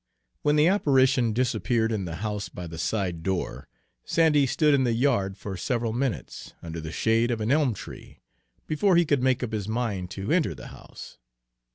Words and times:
When 0.41 0.55
the 0.55 0.67
apparition 0.67 1.31
disappeared 1.31 1.91
in 1.91 2.05
the 2.05 2.15
house 2.25 2.49
by 2.49 2.65
the 2.65 2.79
side 2.79 3.21
door, 3.21 3.67
Sandy 4.03 4.47
stood 4.47 4.73
in 4.73 4.83
the 4.83 4.93
yard 4.95 5.37
for 5.37 5.55
several 5.55 5.93
minutes, 5.93 6.55
under 6.63 6.81
the 6.81 6.91
shade 6.91 7.29
of 7.29 7.39
an 7.39 7.51
elm 7.51 7.75
tree, 7.75 8.23
before 8.65 8.95
he 8.95 9.05
could 9.05 9.21
make 9.21 9.43
up 9.43 9.51
his 9.53 9.67
mind 9.67 10.09
to 10.17 10.31
enter 10.31 10.55
the 10.55 10.69
house. 10.69 11.19